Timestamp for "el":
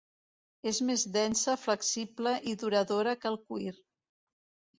3.35-3.39